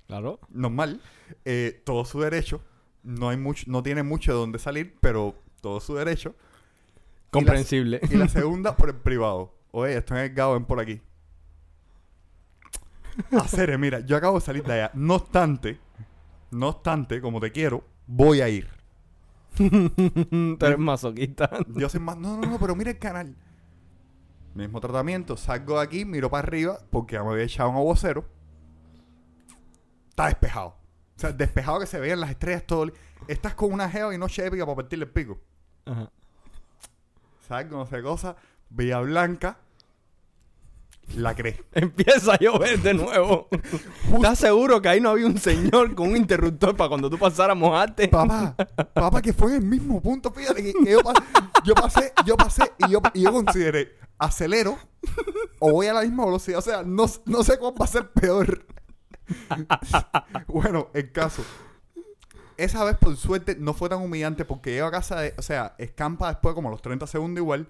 [0.08, 0.40] Claro.
[0.50, 1.02] normal,
[1.46, 2.62] eh, todo su derecho.
[3.04, 6.36] No hay mucho, no tiene mucho de dónde salir, pero todo su derecho.
[7.32, 8.00] Comprensible.
[8.10, 9.54] Y la segunda por el privado.
[9.72, 11.02] Oye, estoy en el gao, ven por aquí.
[13.32, 14.92] Hacer, mira, yo acabo de salir de allá.
[14.94, 15.80] No obstante,
[16.52, 18.70] no obstante, como te quiero, voy a ir.
[19.58, 21.50] Tú eres masoquista.
[21.76, 22.18] Yo soy más.
[22.18, 23.36] No, no, no, pero mira el canal.
[24.54, 25.36] Mismo tratamiento.
[25.36, 28.26] Salgo de aquí, miro para arriba porque ya me había echado un aguacero.
[30.10, 30.68] Está despejado.
[30.70, 32.92] O sea, despejado que se veían las estrellas todo.
[33.28, 35.40] Estás con una geo y noche épica para partirle el pico.
[35.86, 36.12] Ajá.
[37.48, 38.36] Salgo, no sé cosa.
[38.70, 39.60] Villa Blanca.
[41.16, 41.58] La crees.
[41.74, 43.48] Empieza a llover de nuevo.
[44.14, 47.54] ¿Estás seguro que ahí no había un señor con un interruptor para cuando tú pasaras
[47.54, 48.08] a mojarte?
[48.10, 48.56] Papá,
[48.94, 50.32] papá, que fue en el mismo punto.
[50.32, 51.24] Fíjate que, que yo, pas-
[51.64, 54.78] yo pasé, yo pasé y yo, y yo consideré, acelero
[55.60, 56.60] o voy a la misma velocidad.
[56.60, 58.66] O sea, no, no sé cuál va a ser peor.
[60.48, 61.44] bueno, el caso.
[62.58, 65.76] Esa vez, por suerte, no fue tan humillante porque llego a casa de, o sea,
[65.78, 67.68] escampa después como a los 30 segundos igual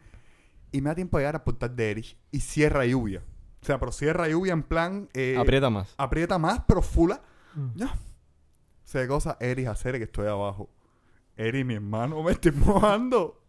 [0.71, 3.23] y me da tiempo de llegar al portal de Erich y cierra lluvia.
[3.61, 5.09] O sea, pero cierra lluvia en plan...
[5.13, 5.93] eh, Aprieta más.
[5.97, 7.21] aprieta más, pero fula.
[7.75, 7.95] Ya.
[8.83, 10.69] Se cosa, Eri, hacer que estoy abajo.
[11.35, 13.43] Eri, mi hermano, me estoy mojando.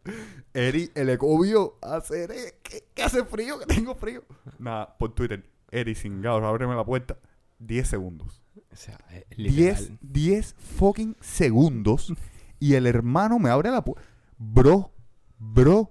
[0.55, 2.31] Eri, el ecobio, hacer
[2.63, 4.25] que, que hace frío, que tengo frío.
[4.59, 5.49] Nada, por Twitter.
[5.71, 7.19] Eri, cingado, ábreme la puerta.
[7.61, 8.43] 10 segundos.
[8.73, 9.99] O sea, es 10, literal.
[10.03, 12.13] 10 fucking segundos.
[12.59, 14.03] Y el hermano me abre la puerta.
[14.39, 14.91] Bro,
[15.39, 15.91] bro,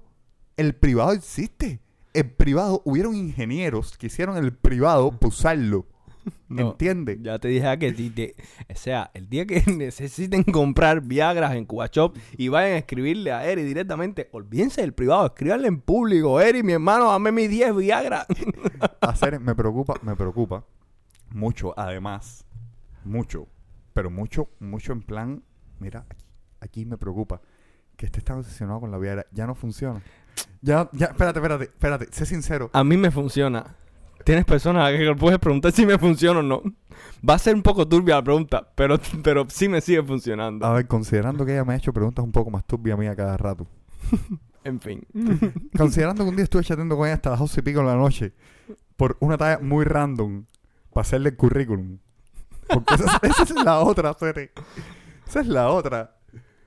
[0.57, 1.79] el privado existe.
[2.13, 5.85] El privado, hubieron ingenieros que hicieron el privado para usarlo.
[6.49, 7.19] No, ¿Entiendes?
[7.21, 8.35] Ya te dije que ti te-
[8.69, 13.45] o sea, el día que necesiten comprar Viagras en Cubashop y vayan a escribirle a
[13.49, 18.25] Eri directamente, olvídense del privado, escríbanle en público, Eri, mi hermano, dame mis 10 Viagra.
[19.01, 20.65] hacer me preocupa, me preocupa
[21.31, 22.45] mucho, además,
[23.05, 23.47] mucho,
[23.93, 25.43] pero mucho, mucho en plan,
[25.79, 26.25] mira, aquí,
[26.59, 27.39] aquí me preocupa
[27.95, 30.01] que estés tan obsesionado con la Viagra, ya no funciona.
[30.61, 32.69] Ya, ya, espérate, espérate, espérate, sé sincero.
[32.73, 33.75] A mí me funciona.
[34.23, 36.61] Tienes personas a que le puedes preguntar si me funciona o no.
[37.27, 40.65] Va a ser un poco turbia la pregunta, pero, pero sí me sigue funcionando.
[40.65, 43.07] A ver, considerando que ella me ha hecho preguntas un poco más turbias a mí
[43.07, 43.67] a cada rato.
[44.63, 45.01] En fin.
[45.77, 47.95] Considerando que un día estuve chateando con ella hasta las 12 y pico de la
[47.95, 48.33] noche
[48.97, 50.43] por una talla muy random
[50.91, 51.99] para hacerle el currículum.
[52.67, 54.51] Porque esa, es- esa es la otra, Cere.
[55.25, 56.17] Esa es la otra.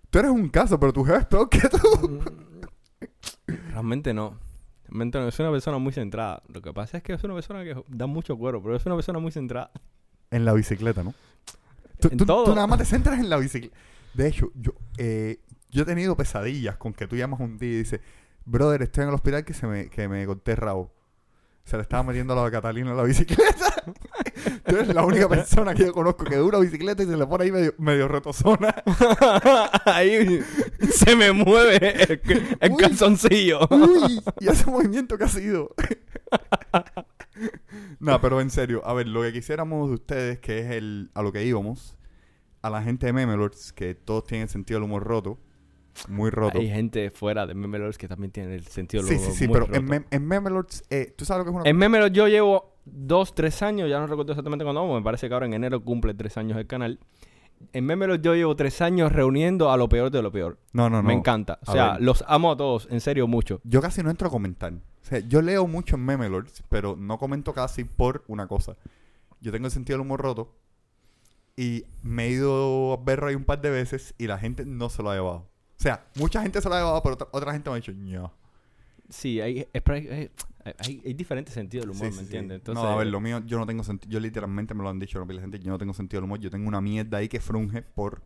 [0.09, 2.21] Tú eres un caso, pero tu jefe es peor que tú.
[3.81, 4.39] Realmente no.
[4.85, 5.29] Realmente no.
[5.29, 6.43] Es una persona muy centrada.
[6.49, 8.95] Lo que pasa es que es una persona que da mucho cuero, pero es una
[8.95, 9.71] persona muy centrada.
[10.31, 11.15] En la bicicleta, ¿no?
[12.01, 13.77] Tú, tú- tú nada más te centras en la bicicleta.
[14.15, 15.41] De hecho, yo, eh,
[15.71, 18.01] yo he tenido pesadillas con que tú llamas un día y dices,
[18.45, 20.93] brother, estoy en el hospital que se me, que me corté el rabo.
[21.65, 23.75] Se le estaba metiendo la Catalina en la bicicleta.
[24.67, 27.45] tú eres la única persona que yo conozco que dura bicicleta y se le pone
[27.45, 28.75] ahí medio, medio retozona.
[29.85, 30.41] Ahí
[30.93, 32.21] se me mueve el,
[32.61, 32.77] el Uy.
[32.79, 33.61] calzoncillo.
[33.71, 35.75] Uy, y ese movimiento que ha sido.
[38.01, 41.23] no, pero en serio, a ver, lo que quisiéramos de ustedes, que es el a
[41.23, 41.97] lo que íbamos,
[42.63, 45.39] a la gente de Memelords, que todos tienen el sentido del humor roto,
[46.09, 46.59] muy roto.
[46.59, 49.47] Hay gente fuera de Memelords que también tiene el sentido sí, del sí, humor sí,
[49.49, 49.79] muy pero roto.
[49.79, 52.77] en, Mem- en Memelords, eh, ¿tú sabes lo que es una En Memelords yo llevo
[52.85, 56.15] dos, tres años, ya no recuerdo exactamente cuándo, me parece que ahora en enero cumple
[56.15, 56.99] tres años el canal.
[57.73, 60.59] En Memelords yo llevo tres años reuniendo a lo peor de lo peor.
[60.73, 61.09] No, no, no.
[61.09, 61.59] Me encanta.
[61.67, 62.03] O sea, ver.
[62.03, 63.61] los amo a todos, en serio, mucho.
[63.65, 64.73] Yo casi no entro a comentar.
[64.73, 68.77] O sea, yo leo mucho en Memelords, pero no comento casi por una cosa.
[69.41, 70.55] Yo tengo el sentido del humor roto
[71.57, 74.89] y me he ido a verlo ahí un par de veces y la gente no
[74.89, 75.39] se lo ha llevado.
[75.39, 77.93] O sea, mucha gente se lo ha llevado, pero otra, otra gente me ha dicho,
[77.93, 78.33] no.
[79.11, 80.31] Sí, hay, es- hay, hay-
[80.79, 82.27] hay- hay diferentes sentidos del humor, Sí, sí, ¿me sí.
[82.27, 82.59] entiendes?
[82.59, 84.11] Entonces, no, a ver, lo mío, yo no tengo sentido.
[84.13, 86.39] Yo literalmente me lo han dicho no la gente, yo no tengo sentido del humor.
[86.41, 88.23] Yo tengo una mierda ahí que frunge por.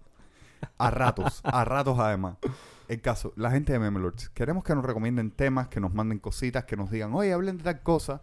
[0.78, 2.36] A ratos, a ratos además.
[2.88, 6.64] El caso, la gente de Memelords, queremos que nos recomienden temas, que nos manden cositas,
[6.64, 8.22] que nos digan, oye, hablen de tal cosa.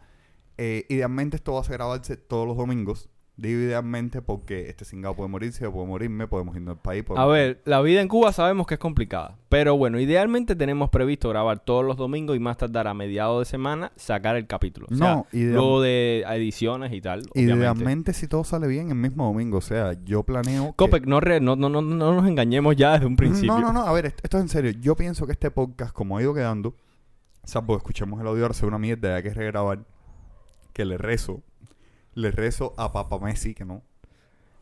[0.57, 3.09] Eh, idealmente esto va a grabarse todos los domingos.
[3.41, 7.03] Digo idealmente porque este cingado puede morirse, yo puedo morirme, podemos irnos del país.
[7.15, 9.35] A ver, la vida en Cuba sabemos que es complicada.
[9.49, 13.45] Pero bueno, idealmente tenemos previsto grabar todos los domingos y más tardar a mediados de
[13.49, 14.85] semana sacar el capítulo.
[14.91, 17.21] O sea, No, ideal- luego de ediciones y tal.
[17.33, 17.59] obviamente.
[17.61, 19.57] Idealmente, si todo sale bien, el mismo domingo.
[19.57, 20.67] O sea, yo planeo.
[20.67, 23.53] que- Copec, no, re- no, no, no, no nos engañemos ya desde un principio.
[23.55, 23.81] No, no, no.
[23.87, 24.71] A ver, est- esto es en serio.
[24.79, 26.75] Yo pienso que este podcast, como ha ido quedando,
[27.43, 29.79] salvo escuchemos el audio ahora, una mierda, hay que regrabar.
[30.73, 31.41] Que le rezo.
[32.13, 33.81] Le rezo a Papa Messi, que no.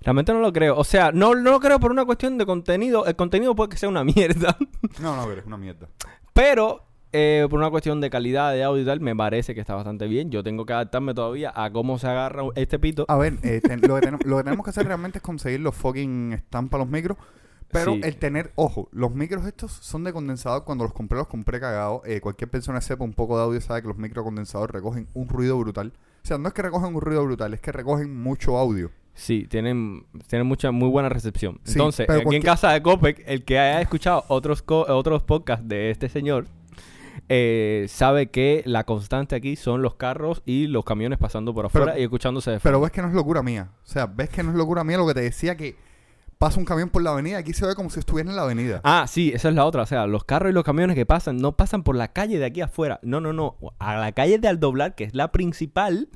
[0.01, 0.77] Realmente no lo creo.
[0.77, 3.05] O sea, no, no lo creo por una cuestión de contenido.
[3.05, 4.55] El contenido puede que sea una mierda.
[5.01, 5.89] No, no, ver, es una mierda.
[6.33, 9.75] Pero eh, por una cuestión de calidad de audio y tal, me parece que está
[9.75, 10.29] bastante bien.
[10.31, 13.05] Yo tengo que adaptarme todavía a cómo se agarra este pito.
[13.09, 15.59] A ver, eh, ten- lo, que tenemos, lo que tenemos que hacer realmente es conseguir
[15.59, 17.17] los fucking stamp para los micros.
[17.71, 18.01] Pero Sí.
[18.03, 20.63] el tener, ojo, los micros estos son de condensador.
[20.63, 22.01] Cuando los compré, los compré cagados.
[22.05, 25.07] Eh, cualquier persona que sepa un poco de audio sabe que los micros condensador recogen
[25.13, 25.91] un ruido brutal.
[26.23, 28.91] O sea, no es que recogen un ruido brutal, es que recogen mucho audio.
[29.13, 31.59] Sí, tienen, tienen mucha, muy buena recepción.
[31.63, 35.23] Sí, Entonces, pero aquí en casa de Copec, el que haya escuchado otros, co- otros
[35.23, 36.45] podcasts de este señor,
[37.27, 41.87] eh, sabe que la constante aquí son los carros y los camiones pasando por afuera
[41.87, 42.81] Pero- y escuchándose de Pero fondo.
[42.85, 43.69] ves que no es locura mía.
[43.83, 45.75] O sea, ves que no es locura mía lo que te decía que
[46.39, 47.37] pasa un camión por la avenida.
[47.37, 48.79] Aquí se ve como si estuviera en la avenida.
[48.85, 49.83] Ah, sí, esa es la otra.
[49.83, 52.45] O sea, los carros y los camiones que pasan no pasan por la calle de
[52.45, 52.99] aquí afuera.
[53.03, 53.57] No, no, no.
[53.77, 56.07] A la calle de Aldoblar, que es la principal,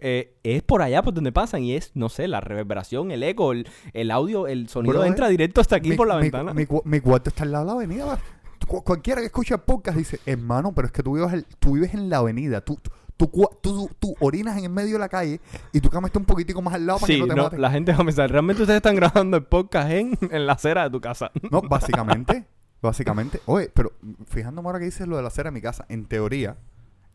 [0.00, 1.62] eh, es por allá por donde pasan.
[1.62, 5.60] Y es, no sé, la reverberación, el eco, el, el audio, el sonido entra directo
[5.60, 6.54] hasta aquí Mi- por la mi- ventana.
[6.54, 8.18] Mi, mi cuarto está al lado de la avenida.
[8.66, 11.92] cualquiera que escuche el podcast dice, hermano, pero es que tú vives, el- tú vives
[11.92, 12.62] en la avenida.
[12.62, 12.78] Tú,
[13.18, 15.40] tú, tú, tú- orinas en el medio de la calle
[15.72, 17.42] y tu cama está un poquitico más al lado para Sí, que no te no,
[17.44, 17.58] mate.
[17.58, 20.84] la gente va a pensar, realmente ustedes están grabando el podcast en, en la acera
[20.84, 21.30] de tu casa.
[21.50, 22.46] No, básicamente,
[22.80, 23.40] básicamente.
[23.44, 23.92] Oye, pero
[24.26, 26.56] fijándome ahora que dices lo de la acera en mi casa, en teoría,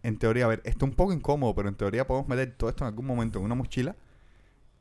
[0.03, 2.83] en teoría, a ver, está un poco incómodo, pero en teoría podemos meter todo esto
[2.83, 3.95] en algún momento en una mochila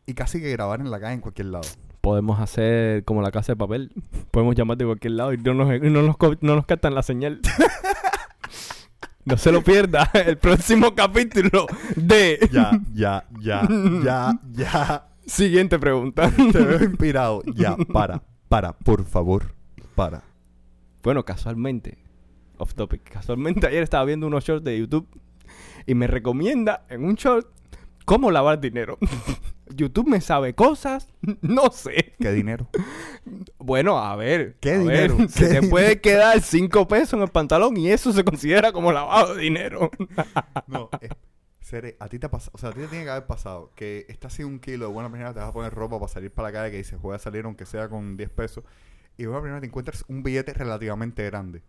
[0.04, 1.64] y casi que grabar en la calle en cualquier lado.
[2.00, 3.92] Podemos hacer como la casa de papel.
[4.32, 7.40] Podemos llamar de cualquier lado y no nos, no nos, no nos captan la señal.
[9.24, 12.48] no se lo pierda el próximo capítulo de...
[12.52, 13.68] Ya, ya, ya,
[14.02, 15.08] ya, ya.
[15.26, 16.30] Siguiente pregunta.
[16.30, 17.42] Te veo inspirado.
[17.54, 19.54] Ya, para, para, por favor,
[19.94, 20.22] para.
[21.02, 21.98] Bueno, casualmente,
[22.58, 25.08] off topic, casualmente ayer estaba viendo unos shorts de YouTube
[25.86, 27.46] y me recomienda en un short
[28.04, 28.98] cómo lavar dinero.
[29.74, 31.08] YouTube me sabe cosas,
[31.40, 32.14] no sé.
[32.20, 32.68] ¿Qué dinero?
[33.58, 34.56] Bueno, a ver.
[34.60, 35.16] ¿Qué a dinero?
[35.18, 38.72] ver, ¿Qué se te puede quedar 5 pesos en el pantalón y eso se considera
[38.72, 39.92] como lavado de dinero.
[40.66, 43.26] No, eh, a ti te ha pasado, o sea, a ti te tiene que haber
[43.26, 46.12] pasado que estás sin un kilo de buena primera, te vas a poner ropa para
[46.12, 48.64] salir para la calle que dices, voy a salir aunque sea con 10 pesos,
[49.16, 51.62] y de buena primera te encuentras un billete relativamente grande.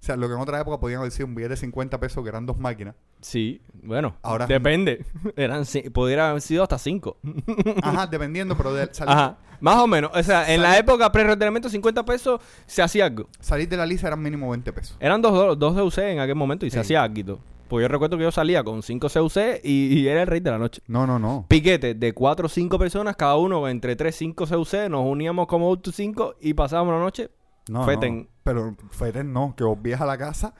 [0.00, 2.22] O sea, lo que en otra época podían haber sido un billete de 50 pesos,
[2.22, 2.94] que eran dos máquinas.
[3.20, 5.04] Sí, bueno, Ahora- depende.
[5.36, 7.18] Eran, pudiera haber sido hasta 5.
[7.82, 10.10] Ajá, dependiendo, pero de salir, Ajá, más o menos.
[10.14, 13.28] O sea, en la época pre-retiramiento 50 pesos se hacía algo.
[13.40, 14.96] salir de la lisa eran mínimo 20 pesos.
[15.00, 16.80] Eran dos, do- dos CUC en aquel momento y se Sí.
[16.80, 17.38] hacía algo.
[17.68, 20.50] Pues yo recuerdo que yo salía con 5 CUC y, y era el rey de
[20.50, 20.80] la noche.
[20.88, 21.44] No, no, no.
[21.46, 25.68] Piquete de 4 o 5 personas, cada uno entre 3 5 CUC, nos uníamos como
[25.68, 27.30] 8 5 y pasábamos la noche
[27.68, 28.18] no feten.
[28.18, 28.26] no.
[28.42, 30.54] Pero feten no, que volvías a la casa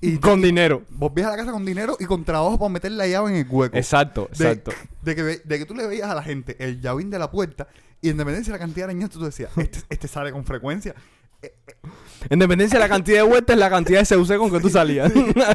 [0.00, 0.82] y con dinero.
[0.90, 3.46] volvías a la casa con dinero y con trabajo para meter la llave en el
[3.48, 3.76] hueco.
[3.76, 4.72] Exacto, de, exacto.
[5.02, 7.68] de que, de que tú le veías a la gente el llavín de la puerta
[8.00, 10.94] y en dependencia de la cantidad de años tú decías, este, este sale con frecuencia.
[12.30, 15.12] En dependencia de la cantidad de vueltas, la cantidad de CUC con que tú salías.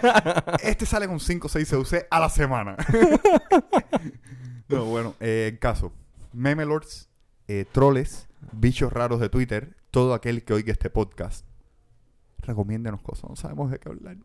[0.64, 2.76] Este sale con 5 o 6 CUC a la semana.
[4.68, 5.92] no, bueno, eh, caso.
[6.32, 7.10] Meme lords,
[7.48, 11.46] eh, troles, bichos raros de Twitter, todo aquel que oiga este podcast,
[12.40, 13.30] recomiéndenos cosas.
[13.30, 14.18] No sabemos de qué hablar.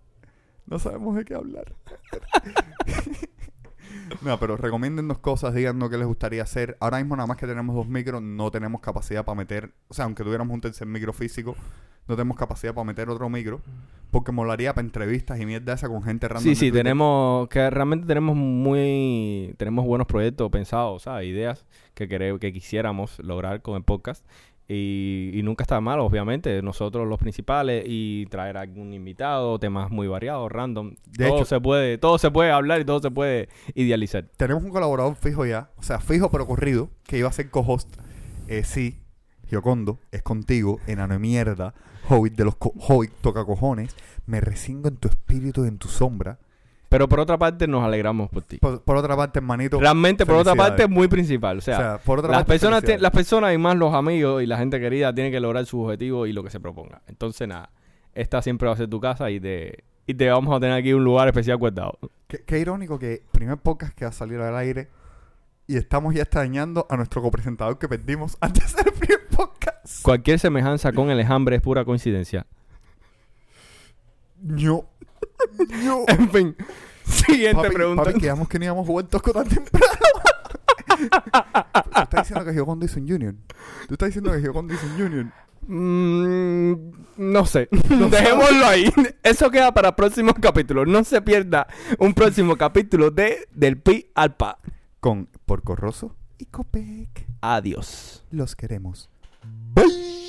[0.67, 1.75] No sabemos de qué hablar.
[4.23, 6.77] no, pero recomiéndennos cosas, díganos qué les gustaría hacer.
[6.81, 10.05] Ahora mismo nada más que tenemos dos micros, no tenemos capacidad para meter, o sea,
[10.07, 11.55] aunque tuviéramos un tercer micro físico,
[12.07, 13.61] no tenemos capacidad para meter otro micro,
[14.11, 16.45] porque molaría para entrevistas y mierda esa con gente random.
[16.45, 16.81] Sí, sí, Twitter.
[16.85, 21.27] tenemos que realmente tenemos muy tenemos buenos proyectos pensados, ¿sabes?
[21.29, 24.25] Ideas que quere- que quisiéramos lograr con el podcast
[24.69, 29.91] y, y nunca está mal, obviamente, nosotros los principales y traer a algún invitado, temas
[29.91, 30.95] muy variados, random.
[31.07, 34.25] De todo hecho- se puede, todo se puede hablar y todo se puede idealizar.
[34.37, 37.97] Tenemos un colaborador fijo ya, o sea, fijo pero corrido, que iba a ser co-host.
[38.49, 39.01] Eh, sí,
[39.49, 41.75] Giocondo, es contigo, enano de mierda,
[42.09, 43.95] hobbit de los co- hobbit toca cojones,
[44.27, 46.39] me resingo en tu espíritu y en tu sombra.
[46.95, 48.59] Pero por otra parte nos alegramos por ti.
[48.59, 49.81] Por, por otra parte, hermanito.
[49.81, 52.53] Realmente por otra parte es muy principal, o sea, o sea, por otra las parte,
[52.53, 55.83] personas, las personas y más los amigos y la gente querida tienen que lograr su
[55.83, 57.03] objetivo y lo que se proponga.
[57.09, 57.71] Entonces, nada,
[58.15, 60.93] esta siempre va a ser tu casa y te, y te vamos a tener aquí
[60.93, 61.99] un lugar especial guardado.
[62.29, 64.89] Qué, qué irónico que primer podcast que va a salir al aire
[65.67, 70.01] y estamos ya extrañando a nuestro copresentador que perdimos antes de hacer el primer podcast.
[70.03, 72.47] Cualquier semejanza con el enjambre es pura coincidencia.
[74.41, 74.87] Yo.
[75.83, 76.05] Yo.
[76.09, 76.57] En fin,
[77.27, 78.05] siguiente Papi, pregunta.
[78.05, 79.87] papi, quedamos que no íbamos a jugar Tosco tan temprano.
[81.95, 83.35] ¿Tú estás diciendo que Giocondo hizo un Junior?
[83.89, 85.27] ¿Tú estás diciendo que Giocondo hizo un Junior?
[85.67, 86.75] Mm,
[87.17, 87.69] no sé,
[88.11, 88.93] dejémoslo ahí.
[89.23, 90.87] Eso queda para próximos capítulos.
[90.87, 91.67] No se pierda
[91.99, 94.59] un próximo capítulo de Del Pi al Pa.
[95.01, 97.27] Con Porco Rosso y Copec.
[97.41, 98.25] Adiós.
[98.31, 99.11] Los queremos.
[99.75, 100.24] Bye.